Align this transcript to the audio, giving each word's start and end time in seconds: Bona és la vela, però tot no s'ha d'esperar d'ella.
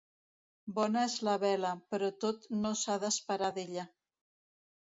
Bona 0.77 1.03
és 1.09 1.17
la 1.27 1.35
vela, 1.43 1.75
però 1.93 2.09
tot 2.25 2.49
no 2.63 2.73
s'ha 2.81 2.99
d'esperar 3.07 3.53
d'ella. 3.61 3.87